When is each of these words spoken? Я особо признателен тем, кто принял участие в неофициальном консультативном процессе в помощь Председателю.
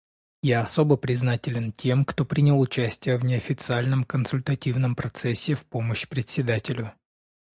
Я 0.41 0.63
особо 0.63 0.97
признателен 0.97 1.71
тем, 1.71 2.05
кто 2.05 2.25
принял 2.25 2.59
участие 2.59 3.17
в 3.17 3.23
неофициальном 3.23 4.03
консультативном 4.03 4.95
процессе 4.95 5.53
в 5.53 5.67
помощь 5.67 6.07
Председателю. 6.07 6.91